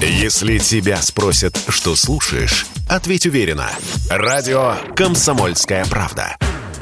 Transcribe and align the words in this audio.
Если 0.00 0.58
тебя 0.58 1.00
спросят, 1.00 1.58
что 1.68 1.96
слушаешь, 1.96 2.66
ответь 2.86 3.24
уверенно. 3.24 3.70
Радио 4.10 4.74
«Комсомольская 4.94 5.86
правда». 5.86 6.36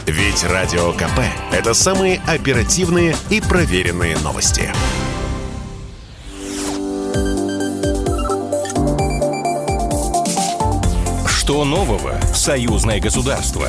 Ведь 0.07 0.43
Радио 0.43 0.93
КП– 0.93 1.21
это 1.53 1.75
самые 1.75 2.21
оперативные 2.27 3.17
и 3.31 3.41
проверенные 3.41 4.19
новости. 4.19 4.71
Что 11.29 11.65
нового 11.65 12.19
в 12.33 12.37
союзное 12.37 13.01
государство? 13.01 13.69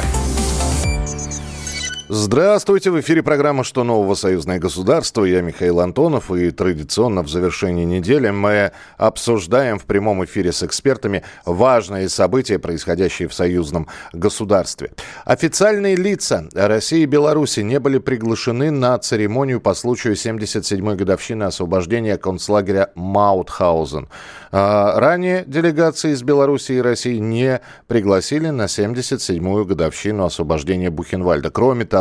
Здравствуйте, 2.08 2.92
в 2.92 3.00
эфире 3.00 3.24
программа 3.24 3.64
«Что 3.64 3.84
нового? 3.84 4.14
Союзное 4.14 4.60
государство». 4.60 5.24
Я 5.24 5.42
Михаил 5.42 5.80
Антонов, 5.80 6.30
и 6.30 6.52
традиционно 6.52 7.24
в 7.24 7.30
завершении 7.30 7.84
недели 7.84 8.30
мы 8.30 8.74
обсуждаем 8.98 9.80
в 9.80 9.86
прямом 9.86 10.24
эфире 10.24 10.52
с 10.52 10.62
экспертами 10.62 11.24
важные 11.46 12.08
события, 12.10 12.60
происходящие 12.60 13.28
в 13.28 13.34
союзном 13.34 13.88
государстве. 14.14 14.92
Официальные 15.26 15.96
лица 15.96 16.48
России 16.54 17.02
и 17.02 17.08
Беларуси 17.08 17.62
не 17.62 17.80
были 17.80 17.98
приглашены 17.98 18.70
на 18.70 18.96
церемонию 19.00 19.60
по 19.60 19.74
случаю 19.74 20.14
77-й 20.14 20.96
годовщины 20.96 21.46
освобождения 21.46 22.18
концлагеря 22.18 22.92
Маутхаузен. 22.94 24.10
А, 24.52 25.00
ранее 25.00 25.44
делегации 25.48 26.12
из 26.12 26.22
Беларуси 26.22 26.74
и 26.74 26.82
России 26.82 27.18
не 27.18 27.62
пригласили 27.88 28.50
на 28.50 28.66
77-ю 28.66 29.66
годовщину 29.66 30.24
освобождения 30.26 30.92
Бухенвальда. 30.92 31.50
Кроме 31.50 31.86
того, 31.86 31.95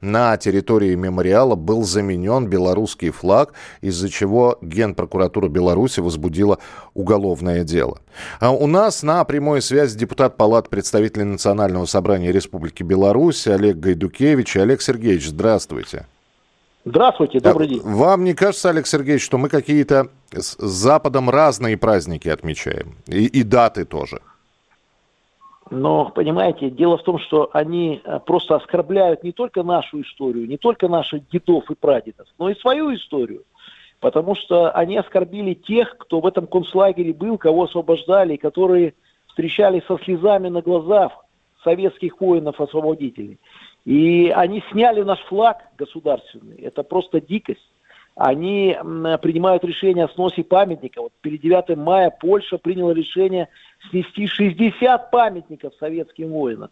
на 0.00 0.36
территории 0.36 0.94
мемориала 0.94 1.54
был 1.54 1.82
заменен 1.82 2.46
белорусский 2.46 3.10
флаг, 3.10 3.54
из-за 3.80 4.08
чего 4.08 4.58
Генпрокуратура 4.60 5.48
Беларуси 5.48 6.00
возбудила 6.00 6.58
уголовное 6.94 7.64
дело. 7.64 7.98
А 8.40 8.50
у 8.50 8.66
нас 8.66 9.02
на 9.02 9.24
прямой 9.24 9.62
связи 9.62 9.98
депутат 9.98 10.36
Палат 10.36 10.68
представителей 10.68 11.24
Национального 11.24 11.86
собрания 11.86 12.32
Республики 12.32 12.82
Беларусь 12.82 13.46
Олег 13.46 13.76
Гайдукевич. 13.78 14.56
Олег 14.56 14.82
Сергеевич, 14.82 15.28
здравствуйте. 15.28 16.06
Здравствуйте, 16.84 17.40
добрый 17.40 17.68
день. 17.68 17.80
Вам 17.82 18.24
не 18.24 18.34
кажется, 18.34 18.68
Олег 18.68 18.86
Сергеевич, 18.86 19.24
что 19.24 19.38
мы 19.38 19.48
какие-то 19.48 20.08
с 20.32 20.56
Западом 20.58 21.30
разные 21.30 21.78
праздники 21.78 22.28
отмечаем? 22.28 22.96
И, 23.06 23.24
и 23.24 23.42
даты 23.42 23.86
тоже? 23.86 24.20
Но, 25.74 26.10
понимаете, 26.10 26.70
дело 26.70 26.96
в 26.98 27.02
том, 27.02 27.18
что 27.18 27.50
они 27.52 28.00
э, 28.04 28.20
просто 28.24 28.54
оскорбляют 28.54 29.24
не 29.24 29.32
только 29.32 29.64
нашу 29.64 30.02
историю, 30.02 30.46
не 30.46 30.56
только 30.56 30.88
наших 30.88 31.28
дедов 31.30 31.68
и 31.68 31.74
прадедов, 31.74 32.28
но 32.38 32.48
и 32.48 32.54
свою 32.54 32.94
историю. 32.94 33.42
Потому 33.98 34.36
что 34.36 34.70
они 34.70 34.96
оскорбили 34.96 35.54
тех, 35.54 35.96
кто 35.98 36.20
в 36.20 36.26
этом 36.26 36.46
концлагере 36.46 37.12
был, 37.12 37.38
кого 37.38 37.64
освобождали, 37.64 38.36
которые 38.36 38.94
встречались 39.26 39.82
со 39.88 39.98
слезами 39.98 40.48
на 40.48 40.62
глазах 40.62 41.12
советских 41.64 42.20
воинов-освободителей. 42.20 43.40
И 43.84 44.32
они 44.34 44.62
сняли 44.70 45.02
наш 45.02 45.18
флаг 45.24 45.58
государственный. 45.76 46.56
Это 46.58 46.84
просто 46.84 47.20
дикость. 47.20 47.68
Они 48.16 48.76
принимают 49.22 49.64
решение 49.64 50.04
о 50.04 50.08
сносе 50.08 50.44
памятника. 50.44 51.02
Вот 51.02 51.12
перед 51.20 51.40
9 51.40 51.76
мая 51.76 52.10
Польша 52.10 52.58
приняла 52.58 52.94
решение 52.94 53.48
снести 53.90 54.26
60 54.26 55.10
памятников 55.10 55.74
советским 55.80 56.28
воинам. 56.28 56.70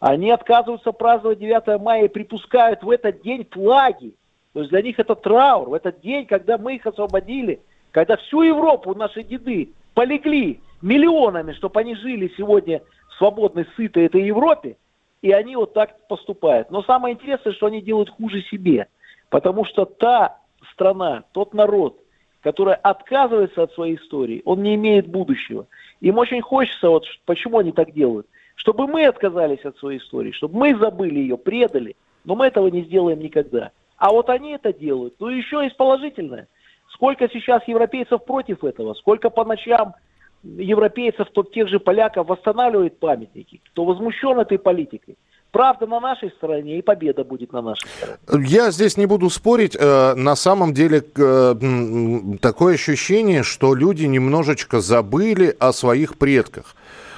Они 0.00 0.30
отказываются 0.30 0.92
праздновать 0.92 1.40
9 1.40 1.80
мая 1.82 2.04
и 2.04 2.08
припускают 2.08 2.82
в 2.82 2.90
этот 2.90 3.20
день 3.20 3.46
флаги. 3.50 4.14
То 4.54 4.60
есть 4.60 4.70
для 4.70 4.80
них 4.80 4.98
это 4.98 5.14
траур. 5.14 5.68
В 5.68 5.74
этот 5.74 6.00
день, 6.00 6.24
когда 6.24 6.56
мы 6.56 6.76
их 6.76 6.86
освободили, 6.86 7.60
когда 7.90 8.16
всю 8.16 8.42
Европу 8.42 8.94
наши 8.94 9.22
деды 9.22 9.72
полегли 9.92 10.60
миллионами, 10.80 11.52
чтобы 11.52 11.80
они 11.80 11.96
жили 11.96 12.32
сегодня 12.36 12.80
в 13.10 13.14
свободной, 13.18 13.66
сытой 13.76 14.06
этой 14.06 14.22
Европе, 14.22 14.76
и 15.20 15.32
они 15.32 15.56
вот 15.56 15.74
так 15.74 16.06
поступают. 16.06 16.70
Но 16.70 16.82
самое 16.82 17.14
интересное, 17.14 17.52
что 17.52 17.66
они 17.66 17.82
делают 17.82 18.08
хуже 18.08 18.40
себе. 18.42 18.86
Потому 19.28 19.64
что 19.64 19.84
та 19.84 20.37
страна, 20.72 21.24
тот 21.32 21.54
народ, 21.54 21.98
который 22.42 22.74
отказывается 22.74 23.62
от 23.62 23.72
своей 23.72 23.96
истории, 23.96 24.42
он 24.44 24.62
не 24.62 24.74
имеет 24.74 25.06
будущего. 25.06 25.66
Им 26.00 26.18
очень 26.18 26.40
хочется, 26.40 26.88
вот 26.88 27.04
почему 27.26 27.58
они 27.58 27.72
так 27.72 27.92
делают, 27.92 28.26
чтобы 28.54 28.86
мы 28.86 29.06
отказались 29.06 29.64
от 29.64 29.76
своей 29.78 29.98
истории, 29.98 30.32
чтобы 30.32 30.58
мы 30.58 30.76
забыли 30.76 31.18
ее, 31.18 31.36
предали, 31.36 31.96
но 32.24 32.34
мы 32.34 32.46
этого 32.46 32.68
не 32.68 32.82
сделаем 32.82 33.20
никогда. 33.20 33.70
А 33.96 34.10
вот 34.10 34.30
они 34.30 34.52
это 34.52 34.72
делают. 34.72 35.14
Ну 35.18 35.28
еще 35.28 35.62
есть 35.62 35.76
положительное. 35.76 36.48
Сколько 36.90 37.28
сейчас 37.28 37.66
европейцев 37.66 38.24
против 38.24 38.64
этого, 38.64 38.94
сколько 38.94 39.30
по 39.30 39.44
ночам 39.44 39.94
европейцев, 40.42 41.28
то 41.32 41.42
тех 41.42 41.68
же 41.68 41.80
поляков 41.80 42.28
восстанавливает 42.28 42.98
памятники, 42.98 43.60
кто 43.72 43.84
возмущен 43.84 44.38
этой 44.38 44.58
политикой. 44.58 45.16
Правда 45.50 45.86
на 45.86 45.98
нашей 45.98 46.30
стороне 46.30 46.78
и 46.78 46.82
победа 46.82 47.24
будет 47.24 47.52
на 47.52 47.62
нашей 47.62 47.88
стороне. 47.88 48.46
Я 48.46 48.70
здесь 48.70 48.98
не 48.98 49.06
буду 49.06 49.30
спорить. 49.30 49.74
Э, 49.78 50.14
на 50.14 50.36
самом 50.36 50.74
деле 50.74 51.02
э, 51.16 51.54
такое 52.42 52.74
ощущение, 52.74 53.42
что 53.42 53.74
люди 53.74 54.04
немножечко 54.04 54.80
забыли 54.80 55.56
о 55.58 55.72
своих 55.72 56.18
предках. 56.18 56.76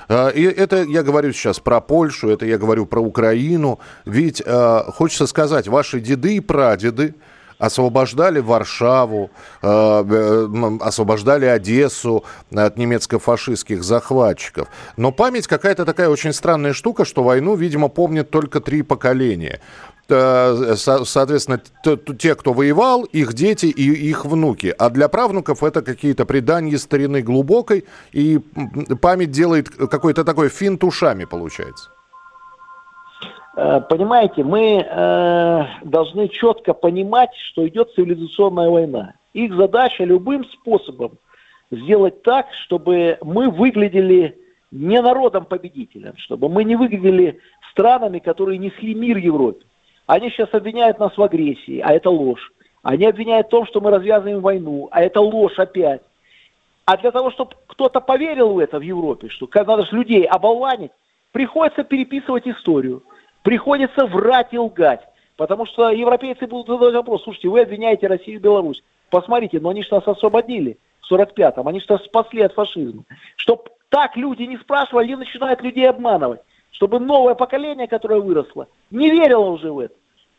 Э, 0.09 0.31
и 0.33 0.45
это 0.45 0.85
я 0.85 1.03
говорю 1.03 1.33
сейчас 1.33 1.59
про 1.59 1.81
Польшу, 1.81 2.29
это 2.29 2.47
я 2.47 2.57
говорю 2.57 2.87
про 2.87 3.01
Украину. 3.01 3.81
Ведь 4.05 4.43
хочется 4.45 5.27
сказать, 5.27 5.67
ваши 5.67 5.99
деды 5.99 6.37
и 6.37 6.41
прадеды, 6.41 7.17
освобождали 7.61 8.41
Варшаву, 8.41 9.31
э, 9.63 9.69
э, 9.69 10.79
освобождали 10.81 11.45
Одессу 11.45 12.25
от 12.53 12.77
немецко-фашистских 12.77 13.85
захватчиков. 13.85 14.69
Но 14.97 15.13
память 15.13 15.47
какая-то 15.47 15.85
такая 15.85 16.09
очень 16.09 16.33
странная 16.33 16.73
штука, 16.73 17.05
что 17.05 17.23
войну, 17.23 17.55
видимо, 17.55 17.89
помнят 17.89 18.31
только 18.31 18.61
три 18.61 18.83
поколения 18.83 19.61
э, 20.09 20.75
соответственно, 20.77 21.61
те, 22.19 22.35
кто 22.35 22.53
воевал, 22.53 23.05
их 23.05 23.35
дети 23.35 23.67
и 23.67 24.11
их 24.11 24.25
внуки. 24.25 24.75
А 24.77 24.91
для 24.91 25.09
правнуков 25.09 25.63
это 25.63 25.83
какие-то 25.83 26.25
предания 26.25 26.79
старины 26.79 27.23
глубокой, 27.23 27.85
и 28.11 28.41
память 29.01 29.31
делает 29.31 29.69
какой-то 29.69 30.25
такой 30.25 30.49
финт 30.49 30.83
ушами, 30.83 31.27
получается. 31.27 31.91
Э, 33.63 33.83
понимаете, 33.83 34.43
мы 34.43 34.79
э, 34.79 35.65
должны 35.85 36.29
четко 36.29 36.73
понимать, 36.73 37.29
что 37.51 37.69
идет 37.69 37.93
цивилизационная 37.95 38.71
война. 38.71 39.13
Их 39.35 39.55
задача 39.55 40.03
любым 40.05 40.47
способом 40.47 41.19
сделать 41.71 42.23
так, 42.23 42.47
чтобы 42.65 43.19
мы 43.21 43.51
выглядели 43.51 44.39
не 44.71 45.03
народом-победителем, 45.03 46.15
чтобы 46.17 46.49
мы 46.49 46.65
не 46.65 46.75
выглядели 46.75 47.39
странами, 47.71 48.19
которые 48.19 48.57
несли 48.57 48.95
мир 48.95 49.19
Европе. 49.19 49.67
Они 50.07 50.31
сейчас 50.31 50.49
обвиняют 50.55 50.99
нас 50.99 51.15
в 51.19 51.23
агрессии, 51.23 51.81
а 51.81 51.93
это 51.93 52.09
ложь. 52.09 52.53
Они 52.83 53.05
обвиняют 53.05 53.49
в 53.49 53.51
том, 53.51 53.67
что 53.67 53.83
мы 53.83 53.91
развязываем 53.91 54.41
войну, 54.41 54.89
а 54.91 55.03
это 55.03 55.21
ложь 55.21 55.59
опять. 55.59 56.01
А 56.87 56.97
для 56.97 57.11
того, 57.11 57.31
чтобы 57.31 57.51
кто-то 57.67 58.01
поверил 58.01 58.55
в 58.55 58.59
это 58.59 58.79
в 58.79 58.83
Европе, 58.83 59.29
что 59.29 59.51
надо 59.55 59.85
же 59.85 59.95
людей 59.95 60.25
оболванить, 60.25 60.93
приходится 61.31 61.85
переписывать 61.85 62.49
историю 62.49 63.03
приходится 63.43 64.07
врать 64.07 64.49
и 64.53 64.59
лгать. 64.59 65.01
Потому 65.37 65.65
что 65.65 65.91
европейцы 65.91 66.47
будут 66.47 66.67
задавать 66.67 66.95
вопрос, 66.95 67.23
слушайте, 67.25 67.49
вы 67.49 67.63
обвиняете 67.63 68.07
Россию 68.07 68.37
и 68.37 68.43
Беларусь. 68.43 68.83
Посмотрите, 69.09 69.59
но 69.59 69.71
они 69.71 69.83
же 69.83 69.89
нас 69.91 70.07
освободили 70.07 70.77
в 71.01 71.13
45-м, 71.13 71.67
они 71.67 71.81
же 71.81 71.87
нас 71.89 72.05
спасли 72.05 72.43
от 72.43 72.53
фашизма. 72.53 73.05
Чтоб 73.37 73.69
так 73.89 74.17
люди 74.17 74.43
не 74.43 74.59
спрашивали, 74.59 75.07
они 75.07 75.17
начинают 75.17 75.63
людей 75.63 75.89
обманывать. 75.89 76.41
Чтобы 76.71 77.01
новое 77.01 77.35
поколение, 77.35 77.89
которое 77.89 78.21
выросло, 78.21 78.69
не 78.91 79.11
верило 79.11 79.47
уже 79.51 79.73
в 79.73 79.79
это. 79.79 79.95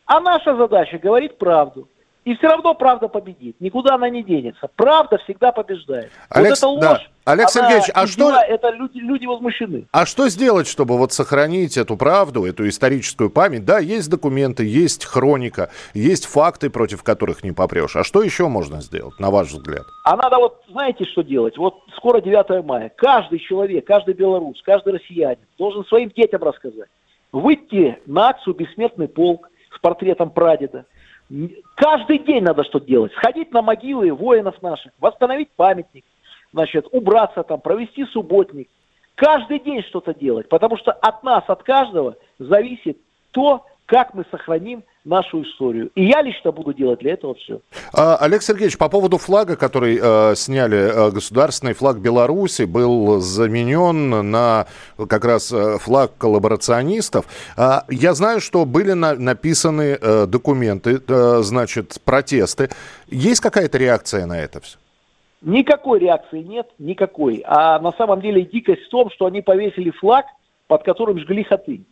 А 0.06 0.20
наша 0.20 0.56
задача 0.56 0.98
говорить 0.98 1.36
правду. 1.36 1.88
И 2.24 2.36
все 2.36 2.48
равно 2.48 2.74
правда 2.74 3.08
победит. 3.08 3.56
Никуда 3.60 3.96
она 3.96 4.08
не 4.08 4.22
денется. 4.22 4.68
Правда 4.76 5.18
всегда 5.18 5.50
побеждает. 5.50 6.12
Алекс, 6.28 6.62
вот 6.62 6.78
это 6.78 6.88
ложь. 6.88 7.10
Да. 7.24 7.32
Олег 7.32 7.50
Сергеевич, 7.50 7.90
а 7.94 8.06
что... 8.06 8.32
Это 8.36 8.70
люди, 8.70 8.98
люди 8.98 9.26
возмущены. 9.26 9.86
А 9.90 10.06
что 10.06 10.28
сделать, 10.28 10.68
чтобы 10.68 10.98
вот 10.98 11.12
сохранить 11.12 11.76
эту 11.76 11.96
правду, 11.96 12.44
эту 12.44 12.68
историческую 12.68 13.30
память? 13.30 13.64
Да, 13.64 13.78
есть 13.78 14.08
документы, 14.08 14.64
есть 14.64 15.04
хроника, 15.04 15.70
есть 15.94 16.26
факты, 16.26 16.70
против 16.70 17.02
которых 17.02 17.42
не 17.42 17.52
попрешь. 17.52 17.96
А 17.96 18.04
что 18.04 18.22
еще 18.22 18.48
можно 18.48 18.80
сделать, 18.80 19.18
на 19.18 19.30
ваш 19.30 19.48
взгляд? 19.48 19.82
А 20.04 20.16
надо 20.16 20.38
вот, 20.38 20.62
знаете, 20.68 21.04
что 21.04 21.22
делать? 21.22 21.56
Вот 21.58 21.74
скоро 21.96 22.20
9 22.20 22.64
мая. 22.64 22.92
Каждый 22.96 23.40
человек, 23.40 23.84
каждый 23.84 24.14
белорус, 24.14 24.60
каждый 24.64 24.94
россиянин 24.94 25.38
должен 25.58 25.84
своим 25.86 26.10
детям 26.10 26.42
рассказать. 26.42 26.88
Выйти 27.32 27.98
на 28.06 28.28
акцию 28.28 28.54
«Бессмертный 28.54 29.08
полк» 29.08 29.48
с 29.76 29.80
портретом 29.80 30.30
прадеда– 30.30 30.86
Каждый 31.76 32.18
день 32.18 32.44
надо 32.44 32.62
что-то 32.64 32.86
делать. 32.86 33.12
Сходить 33.12 33.52
на 33.52 33.62
могилы 33.62 34.12
воинов 34.12 34.60
наших, 34.60 34.92
восстановить 34.98 35.50
памятник, 35.56 36.04
значит, 36.52 36.86
убраться 36.92 37.42
там, 37.42 37.60
провести 37.60 38.04
субботник. 38.06 38.68
Каждый 39.14 39.60
день 39.60 39.82
что-то 39.82 40.14
делать, 40.14 40.48
потому 40.48 40.76
что 40.76 40.92
от 40.92 41.22
нас, 41.22 41.44
от 41.46 41.62
каждого 41.62 42.16
зависит 42.38 42.98
то, 43.30 43.64
как 43.86 44.14
мы 44.14 44.24
сохраним 44.30 44.84
нашу 45.04 45.42
историю. 45.42 45.90
И 45.94 46.04
я 46.04 46.22
лично 46.22 46.52
буду 46.52 46.72
делать 46.72 47.00
для 47.00 47.14
этого 47.14 47.34
все. 47.34 47.60
А, 47.92 48.16
Олег 48.16 48.42
Сергеевич, 48.42 48.78
по 48.78 48.88
поводу 48.88 49.18
флага, 49.18 49.56
который 49.56 49.98
э, 50.00 50.34
сняли, 50.36 50.76
э, 50.76 51.10
государственный 51.10 51.72
флаг 51.72 51.98
Беларуси 51.98 52.62
был 52.62 53.20
заменен 53.20 54.30
на 54.30 54.66
как 55.08 55.24
раз 55.24 55.52
э, 55.52 55.78
флаг 55.78 56.12
коллаборационистов. 56.18 57.26
А, 57.56 57.84
я 57.90 58.14
знаю, 58.14 58.40
что 58.40 58.64
были 58.64 58.92
на, 58.92 59.14
написаны 59.14 59.98
э, 60.00 60.26
документы, 60.26 61.00
э, 61.06 61.38
значит, 61.42 61.98
протесты. 62.04 62.70
Есть 63.08 63.40
какая-то 63.40 63.78
реакция 63.78 64.26
на 64.26 64.38
это 64.38 64.60
все? 64.60 64.78
Никакой 65.40 65.98
реакции 65.98 66.40
нет, 66.40 66.68
никакой. 66.78 67.42
А 67.44 67.80
на 67.80 67.90
самом 67.92 68.20
деле 68.20 68.42
дикость 68.42 68.82
в 68.86 68.90
том, 68.90 69.10
что 69.10 69.26
они 69.26 69.42
повесили 69.42 69.90
флаг, 69.90 70.26
под 70.68 70.84
которым 70.84 71.18
жгли 71.18 71.42
хаты. 71.42 71.82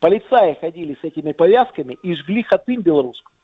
Полицаи 0.00 0.56
ходили 0.60 0.96
с 1.00 1.04
этими 1.04 1.32
повязками 1.32 1.98
и 2.02 2.14
жгли 2.14 2.42
хатынь 2.42 2.80
белорусскую. 2.80 3.34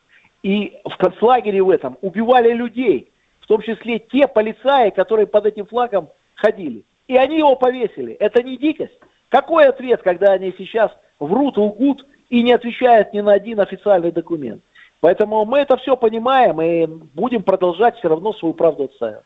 И 0.42 0.78
в 0.84 0.96
концлагере 0.96 1.62
в 1.62 1.70
этом 1.70 1.98
убивали 2.00 2.52
людей, 2.52 3.10
в 3.40 3.46
том 3.46 3.60
числе 3.62 3.98
те 3.98 4.28
полицаи, 4.28 4.90
которые 4.90 5.26
под 5.26 5.46
этим 5.46 5.66
флагом 5.66 6.10
ходили. 6.34 6.84
И 7.08 7.16
они 7.16 7.38
его 7.38 7.56
повесили. 7.56 8.14
Это 8.14 8.42
не 8.42 8.56
дикость. 8.56 8.98
Какой 9.28 9.66
ответ, 9.66 10.02
когда 10.02 10.32
они 10.32 10.54
сейчас 10.56 10.92
врут, 11.18 11.58
лгут 11.58 12.06
и 12.28 12.42
не 12.42 12.52
отвечают 12.52 13.12
ни 13.12 13.20
на 13.20 13.32
один 13.32 13.60
официальный 13.60 14.12
документ? 14.12 14.62
Поэтому 15.00 15.44
мы 15.44 15.58
это 15.58 15.76
все 15.78 15.96
понимаем 15.96 16.62
и 16.62 16.86
будем 16.86 17.42
продолжать 17.42 17.96
все 17.98 18.08
равно 18.08 18.32
свою 18.32 18.54
правду 18.54 18.84
отстаивать. 18.84 19.24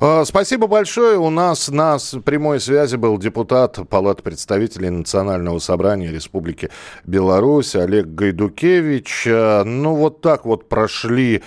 А, 0.00 0.24
спасибо 0.24 0.66
большое. 0.66 1.18
У 1.18 1.30
нас 1.30 1.68
на 1.68 1.98
прямой 2.24 2.60
связи 2.60 2.96
был 2.96 3.18
депутат 3.18 3.78
Палаты 3.88 4.22
представителей 4.22 4.90
Национального 4.90 5.58
собрания 5.58 6.10
Республики 6.10 6.70
Беларусь 7.04 7.74
Олег 7.74 8.06
Гайдукевич. 8.06 9.26
А, 9.28 9.64
ну, 9.64 9.94
вот 9.94 10.20
так 10.20 10.44
вот 10.44 10.68
прошли 10.68 11.42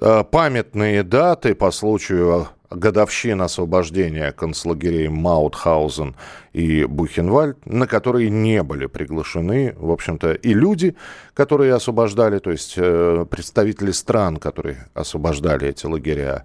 а, 0.00 0.24
памятные 0.24 1.02
даты 1.02 1.54
по 1.54 1.70
случаю 1.70 2.48
годовщин 2.70 3.40
освобождения 3.42 4.32
концлагерей 4.32 5.08
Маутхаузен 5.08 6.16
и 6.52 6.84
Бухенвальд, 6.84 7.64
на 7.66 7.86
которые 7.86 8.30
не 8.30 8.62
были 8.62 8.86
приглашены, 8.86 9.74
в 9.78 9.90
общем-то, 9.90 10.32
и 10.32 10.52
люди, 10.52 10.96
которые 11.34 11.74
освобождали, 11.74 12.38
то 12.38 12.50
есть 12.50 12.74
э, 12.76 13.24
представители 13.30 13.92
стран, 13.92 14.38
которые 14.38 14.88
освобождали 14.94 15.68
эти 15.68 15.86
лагеря 15.86 16.44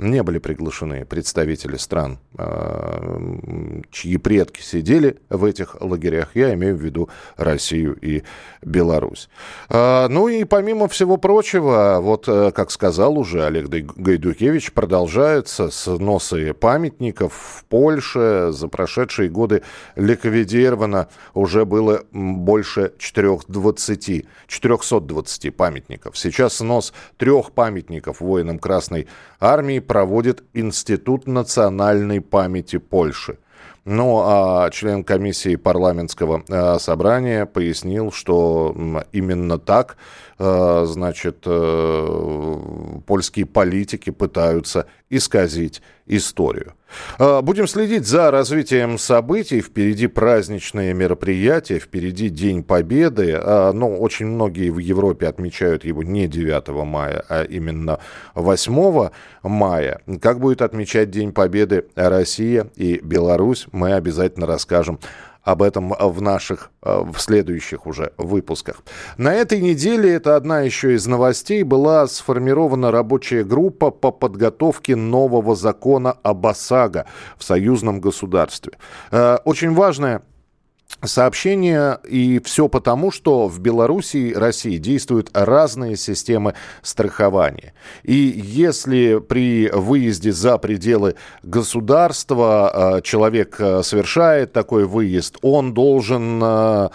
не 0.00 0.22
были 0.22 0.38
приглашены 0.38 1.04
представители 1.04 1.76
стран, 1.76 2.18
а, 2.36 3.20
чьи 3.90 4.16
предки 4.16 4.62
сидели 4.62 5.18
в 5.28 5.44
этих 5.44 5.80
лагерях. 5.80 6.30
Я 6.34 6.54
имею 6.54 6.76
в 6.76 6.80
виду 6.80 7.08
Россию 7.36 7.98
и 8.00 8.22
Беларусь. 8.62 9.28
А, 9.68 10.08
ну 10.08 10.28
и 10.28 10.44
помимо 10.44 10.88
всего 10.88 11.16
прочего, 11.16 11.98
вот 12.00 12.28
э, 12.28 12.50
как 12.52 12.70
сказал 12.70 13.18
уже 13.18 13.44
Олег 13.44 13.68
Гайдукевич, 13.68 14.72
продолжаются 14.72 15.70
сносы 15.70 16.54
памятников 16.54 17.32
в 17.34 17.64
Польше. 17.64 18.48
За 18.52 18.68
прошедшие 18.68 19.28
годы 19.28 19.62
ликвидировано 19.96 21.08
уже 21.34 21.64
было 21.64 22.04
больше 22.12 22.92
420, 22.98 24.26
420 24.46 25.56
памятников. 25.56 26.16
Сейчас 26.16 26.56
снос 26.56 26.92
трех 27.16 27.52
памятников 27.52 28.20
воинам 28.20 28.58
Красной 28.58 29.06
Армии 29.38 29.78
проводит 29.90 30.44
Институт 30.54 31.26
национальной 31.26 32.20
памяти 32.20 32.78
Польши. 32.78 33.38
Ну, 33.84 34.22
а 34.24 34.70
член 34.70 35.02
комиссии 35.02 35.56
парламентского 35.56 36.44
э, 36.48 36.78
собрания 36.78 37.44
пояснил, 37.44 38.12
что 38.12 38.72
именно 39.10 39.58
так, 39.58 39.96
значит, 40.40 41.42
э, 41.44 42.58
польские 43.06 43.44
политики 43.44 44.08
пытаются 44.08 44.86
исказить 45.10 45.82
историю. 46.06 46.74
А, 47.18 47.42
будем 47.42 47.66
следить 47.66 48.06
за 48.06 48.30
развитием 48.30 48.98
событий. 48.98 49.60
Впереди 49.60 50.06
праздничные 50.06 50.94
мероприятия, 50.94 51.78
впереди 51.78 52.30
День 52.30 52.62
Победы. 52.62 53.38
Но 53.38 53.96
очень 53.96 54.26
многие 54.26 54.70
в 54.70 54.78
Европе 54.78 55.26
отмечают 55.28 55.84
его 55.84 56.02
не 56.02 56.26
9 56.26 56.68
мая, 56.84 57.24
а 57.28 57.44
именно 57.44 58.00
8 58.34 59.10
мая. 59.42 60.00
Как 60.20 60.40
будет 60.40 60.62
отмечать 60.62 61.10
День 61.10 61.32
Победы 61.32 61.86
Россия 61.94 62.66
и 62.76 62.98
Беларусь, 63.02 63.66
мы 63.72 63.92
обязательно 63.92 64.46
расскажем 64.46 64.98
об 65.42 65.62
этом 65.62 65.94
в 65.98 66.20
наших, 66.20 66.70
э, 66.82 67.02
в 67.02 67.18
следующих 67.18 67.86
уже 67.86 68.12
выпусках. 68.18 68.82
На 69.16 69.34
этой 69.34 69.60
неделе, 69.60 70.14
это 70.14 70.36
одна 70.36 70.60
еще 70.60 70.94
из 70.94 71.06
новостей, 71.06 71.62
была 71.62 72.06
сформирована 72.06 72.90
рабочая 72.90 73.44
группа 73.44 73.90
по 73.90 74.10
подготовке 74.10 74.96
нового 74.96 75.54
закона 75.54 76.16
об 76.22 76.46
ОСАГО 76.46 77.06
в 77.36 77.44
союзном 77.44 78.00
государстве. 78.00 78.72
Э, 79.10 79.38
очень 79.44 79.74
важная 79.74 80.22
сообщение, 81.02 81.98
и 82.08 82.40
все 82.44 82.68
потому, 82.68 83.10
что 83.10 83.48
в 83.48 83.58
Беларуси 83.60 84.16
и 84.16 84.34
России 84.34 84.76
действуют 84.76 85.30
разные 85.32 85.96
системы 85.96 86.54
страхования. 86.82 87.72
И 88.02 88.14
если 88.14 89.18
при 89.18 89.70
выезде 89.70 90.32
за 90.32 90.58
пределы 90.58 91.14
государства 91.42 92.98
э, 92.98 93.02
человек 93.02 93.56
э, 93.58 93.82
совершает 93.82 94.52
такой 94.52 94.84
выезд, 94.84 95.38
он 95.42 95.74
должен 95.74 96.40
э, 96.42 96.88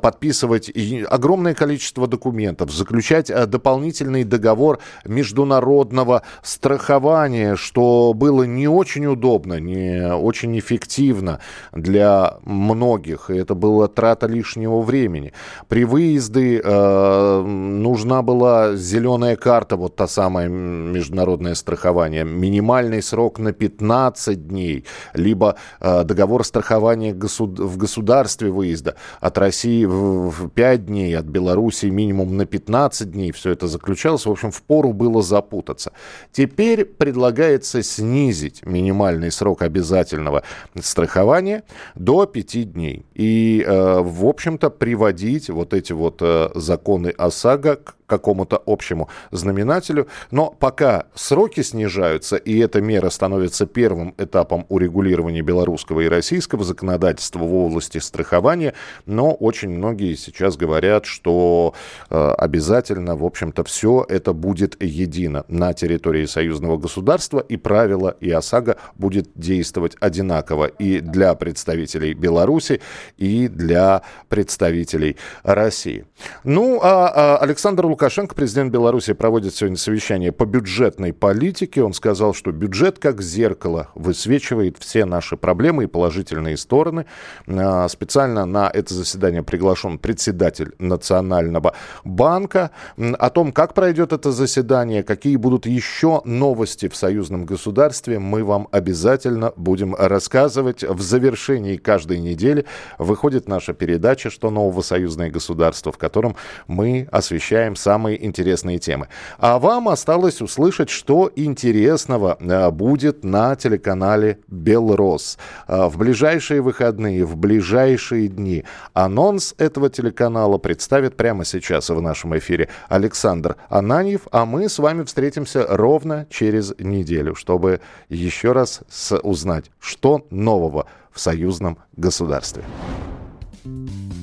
подписывать 0.00 0.70
огромное 1.08 1.54
количество 1.54 2.06
документов, 2.06 2.72
заключать 2.72 3.30
дополнительный 3.50 4.24
договор 4.24 4.78
международного 5.04 6.22
страхования, 6.42 7.56
что 7.56 8.12
было 8.14 8.44
не 8.44 8.68
очень 8.68 9.06
удобно, 9.06 9.60
не 9.60 10.14
очень 10.14 10.58
эффективно 10.58 11.40
для 11.72 12.38
многих 12.44 13.30
это 13.30 13.54
была 13.54 13.88
трата 13.88 14.26
лишнего 14.26 14.80
времени. 14.80 15.32
При 15.68 15.84
выезде 15.84 16.60
э, 16.62 17.42
нужна 17.42 18.22
была 18.22 18.76
зеленая 18.76 19.36
карта, 19.36 19.76
вот 19.76 19.96
та 19.96 20.06
самая 20.06 20.48
международное 20.48 21.54
страхование, 21.54 22.24
минимальный 22.24 23.02
срок 23.02 23.38
на 23.38 23.52
15 23.52 24.48
дней, 24.48 24.84
либо 25.14 25.56
э, 25.80 26.04
договор 26.04 26.44
страхования 26.44 27.14
в 27.14 27.76
государстве 27.76 28.50
выезда 28.50 28.96
от 29.20 29.38
России 29.38 29.73
в, 29.82 30.30
в 30.30 30.48
5 30.48 30.86
дней, 30.86 31.16
от 31.16 31.26
Белоруссии 31.26 31.88
минимум 31.88 32.36
на 32.36 32.46
15 32.46 33.10
дней, 33.10 33.32
все 33.32 33.50
это 33.50 33.66
заключалось. 33.66 34.26
В 34.26 34.30
общем, 34.30 34.50
в 34.50 34.62
пору 34.62 34.92
было 34.92 35.22
запутаться. 35.22 35.92
Теперь 36.32 36.84
предлагается 36.84 37.82
снизить 37.82 38.64
минимальный 38.64 39.30
срок 39.30 39.62
обязательного 39.62 40.42
страхования 40.80 41.62
до 41.94 42.26
5 42.26 42.72
дней. 42.72 43.04
И 43.14 43.34
и, 43.34 43.62
э, 43.66 44.00
в 44.00 44.26
общем-то, 44.26 44.70
приводить 44.70 45.50
вот 45.50 45.74
эти 45.74 45.92
вот 45.92 46.18
э, 46.20 46.50
законы 46.54 47.08
ОСАГО 47.08 47.76
к 47.76 47.94
какому-то 48.06 48.62
общему 48.66 49.08
знаменателю. 49.30 50.08
Но 50.30 50.50
пока 50.50 51.06
сроки 51.14 51.62
снижаются, 51.62 52.36
и 52.36 52.58
эта 52.58 52.80
мера 52.80 53.10
становится 53.10 53.66
первым 53.66 54.14
этапом 54.18 54.66
урегулирования 54.68 55.42
белорусского 55.42 56.00
и 56.00 56.08
российского 56.08 56.64
законодательства 56.64 57.40
в 57.40 57.54
области 57.54 57.98
страхования, 57.98 58.74
но 59.06 59.32
очень 59.32 59.70
многие 59.70 60.14
сейчас 60.14 60.56
говорят, 60.56 61.06
что 61.06 61.74
э, 62.10 62.34
обязательно, 62.38 63.16
в 63.16 63.24
общем-то, 63.24 63.64
все 63.64 64.04
это 64.08 64.32
будет 64.32 64.82
едино 64.82 65.44
на 65.48 65.72
территории 65.72 66.26
союзного 66.26 66.76
государства, 66.76 67.40
и 67.40 67.56
правила 67.56 68.16
и 68.20 68.30
ОСАГО 68.30 68.76
будет 68.96 69.28
действовать 69.34 69.96
одинаково 70.00 70.66
и 70.66 71.00
для 71.00 71.34
представителей 71.34 72.14
Беларуси, 72.14 72.80
и 73.16 73.48
для 73.48 74.02
представителей 74.28 75.16
России. 75.42 76.04
Ну, 76.42 76.80
а, 76.82 77.08
а 77.08 77.36
Александр 77.38 77.86
Лукашенко, 77.94 78.34
президент 78.34 78.72
Беларуси, 78.72 79.12
проводит 79.12 79.54
сегодня 79.54 79.76
совещание 79.76 80.32
по 80.32 80.46
бюджетной 80.46 81.12
политике. 81.12 81.84
Он 81.84 81.92
сказал, 81.92 82.34
что 82.34 82.50
бюджет 82.50 82.98
как 82.98 83.22
зеркало 83.22 83.90
высвечивает 83.94 84.78
все 84.80 85.04
наши 85.04 85.36
проблемы 85.36 85.84
и 85.84 85.86
положительные 85.86 86.56
стороны. 86.56 87.06
А, 87.46 87.86
специально 87.86 88.46
на 88.46 88.68
это 88.68 88.92
заседание 88.92 89.44
приглашен 89.44 90.00
председатель 90.00 90.72
Национального 90.80 91.76
банка. 92.02 92.72
О 92.96 93.30
том, 93.30 93.52
как 93.52 93.74
пройдет 93.74 94.12
это 94.12 94.32
заседание, 94.32 95.04
какие 95.04 95.36
будут 95.36 95.64
еще 95.64 96.20
новости 96.24 96.88
в 96.88 96.96
союзном 96.96 97.46
государстве, 97.46 98.18
мы 98.18 98.42
вам 98.42 98.66
обязательно 98.72 99.52
будем 99.54 99.94
рассказывать 99.94 100.82
в 100.82 101.00
завершении 101.00 101.76
каждой 101.76 102.18
недели. 102.18 102.66
Выходит 102.98 103.46
наша 103.46 103.72
передача 103.72 104.30
«Что 104.30 104.50
нового 104.50 104.80
союзное 104.82 105.30
государство», 105.30 105.92
в 105.92 105.96
котором 105.96 106.34
мы 106.66 107.06
освещаем 107.12 107.76
самые 107.84 108.24
интересные 108.24 108.78
темы. 108.78 109.08
А 109.38 109.58
вам 109.58 109.88
осталось 109.88 110.40
услышать, 110.40 110.88
что 110.88 111.30
интересного 111.36 112.36
э, 112.40 112.70
будет 112.70 113.24
на 113.24 113.54
телеканале 113.56 114.38
«Белрос» 114.48 115.38
э, 115.68 115.86
в 115.86 115.98
ближайшие 115.98 116.62
выходные, 116.62 117.24
в 117.24 117.36
ближайшие 117.36 118.28
дни. 118.28 118.64
Анонс 118.94 119.54
этого 119.58 119.90
телеканала 119.90 120.56
представит 120.58 121.16
прямо 121.16 121.44
сейчас 121.44 121.90
в 121.90 122.00
нашем 122.00 122.36
эфире 122.38 122.68
Александр 122.88 123.56
Ананьев, 123.68 124.22
а 124.32 124.46
мы 124.46 124.68
с 124.68 124.78
вами 124.78 125.04
встретимся 125.04 125.66
ровно 125.68 126.26
через 126.30 126.74
неделю, 126.78 127.34
чтобы 127.34 127.80
еще 128.08 128.52
раз 128.52 128.80
узнать, 129.22 129.70
что 129.78 130.26
нового 130.30 130.86
в 131.12 131.20
союзном 131.20 131.78
государстве. 131.96 132.64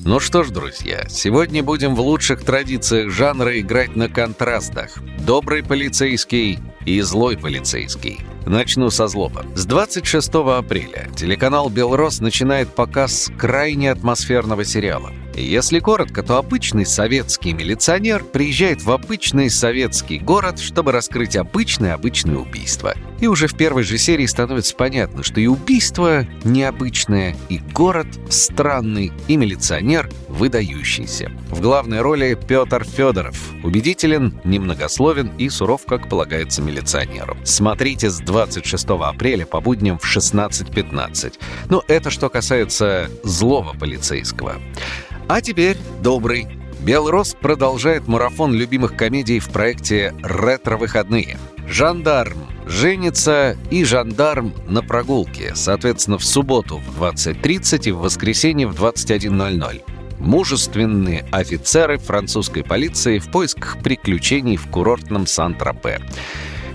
Ну 0.03 0.19
что 0.19 0.43
ж, 0.43 0.49
друзья, 0.49 1.05
сегодня 1.09 1.61
будем 1.61 1.93
в 1.93 2.01
лучших 2.01 2.43
традициях 2.43 3.11
жанра 3.11 3.59
играть 3.59 3.95
на 3.95 4.09
контрастах. 4.09 4.97
Добрый 5.19 5.63
полицейский 5.63 6.57
и 6.87 7.01
злой 7.01 7.37
полицейский. 7.37 8.19
Начну 8.47 8.89
со 8.89 9.05
злоба. 9.05 9.45
С 9.53 9.65
26 9.65 10.33
апреля 10.57 11.07
телеканал 11.15 11.69
«Белрос» 11.69 12.19
начинает 12.19 12.73
показ 12.73 13.31
крайне 13.37 13.91
атмосферного 13.91 14.65
сериала. 14.65 15.11
Если 15.35 15.79
коротко, 15.79 16.23
то 16.23 16.37
обычный 16.37 16.85
советский 16.85 17.53
милиционер 17.53 18.23
приезжает 18.23 18.83
в 18.83 18.91
обычный 18.91 19.49
советский 19.49 20.19
город, 20.19 20.59
чтобы 20.59 20.91
раскрыть 20.91 21.35
обычное 21.35 21.93
обычное 21.93 22.37
убийство. 22.37 22.93
И 23.19 23.27
уже 23.27 23.47
в 23.47 23.55
первой 23.55 23.83
же 23.83 23.97
серии 23.97 24.25
становится 24.25 24.75
понятно, 24.75 25.23
что 25.23 25.39
и 25.39 25.45
убийство 25.45 26.25
необычное, 26.43 27.35
и 27.49 27.59
город 27.59 28.07
странный, 28.29 29.11
и 29.27 29.37
милиционер 29.37 30.09
выдающийся. 30.27 31.31
В 31.49 31.61
главной 31.61 32.01
роли 32.01 32.37
Петр 32.47 32.83
Федоров. 32.83 33.37
Убедителен, 33.63 34.39
немногословен 34.43 35.31
и 35.37 35.49
суров, 35.49 35.85
как 35.85 36.09
полагается 36.09 36.61
милиционеру. 36.61 37.37
Смотрите 37.43 38.09
с 38.09 38.17
26 38.19 38.89
апреля 38.89 39.45
по 39.45 39.61
будням 39.61 39.99
в 39.99 40.05
16.15. 40.05 41.33
Ну, 41.69 41.83
это 41.87 42.09
что 42.09 42.29
касается 42.29 43.09
злого 43.23 43.73
полицейского. 43.73 44.55
А 45.33 45.39
теперь 45.39 45.77
добрый. 46.03 46.45
Белрос 46.81 47.37
продолжает 47.39 48.05
марафон 48.05 48.53
любимых 48.53 48.97
комедий 48.97 49.39
в 49.39 49.49
проекте 49.49 50.13
«Ретро-выходные». 50.21 51.37
«Жандарм», 51.69 52.49
«Женится» 52.67 53.55
и 53.69 53.85
«Жандарм» 53.85 54.53
на 54.67 54.83
прогулке, 54.83 55.53
соответственно, 55.55 56.17
в 56.17 56.25
субботу 56.25 56.79
в 56.85 57.01
20.30 57.01 57.87
и 57.87 57.91
в 57.91 57.99
воскресенье 57.99 58.67
в 58.67 58.75
21.00 58.75 59.81
мужественные 60.19 61.25
офицеры 61.31 61.97
французской 61.97 62.65
полиции 62.65 63.17
в 63.17 63.31
поисках 63.31 63.81
приключений 63.81 64.57
в 64.57 64.67
курортном 64.67 65.25
Сан-Тропе. 65.27 66.01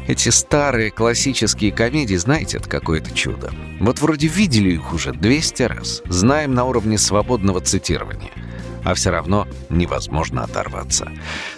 Эти 0.08 0.30
старые 0.30 0.90
классические 0.90 1.72
комедии, 1.72 2.14
знаете, 2.14 2.56
это 2.56 2.70
какое-то 2.70 3.10
чудо. 3.10 3.52
Вот 3.80 4.00
вроде 4.00 4.28
видели 4.28 4.70
их 4.70 4.94
уже 4.94 5.12
200 5.12 5.62
раз, 5.64 6.02
знаем 6.06 6.54
на 6.54 6.64
уровне 6.64 6.96
свободного 6.96 7.60
цитирования– 7.60 8.30
а 8.86 8.94
все 8.94 9.10
равно 9.10 9.48
невозможно 9.68 10.44
оторваться. 10.44 11.10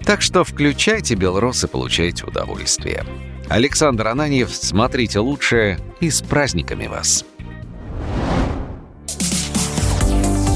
Так 0.04 0.22
что 0.22 0.44
включайте 0.44 1.14
«Белрос» 1.14 1.62
и 1.62 1.66
получайте 1.66 2.24
удовольствие. 2.24 3.04
Александр 3.50 4.08
Ананьев, 4.08 4.48
смотрите 4.50 5.18
лучше 5.18 5.78
и 6.00 6.10
с 6.10 6.22
праздниками 6.22 6.86
вас! 6.86 7.26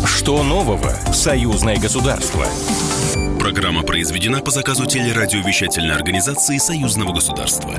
Что 0.07 0.43
нового 0.43 0.95
в 1.09 1.15
союзное 1.15 1.77
государство? 1.77 2.47
Программа 3.39 3.83
произведена 3.83 4.41
по 4.41 4.51
заказу 4.51 4.87
телерадиовещательной 4.87 5.95
организации 5.95 6.57
союзного 6.57 7.13
государства. 7.13 7.75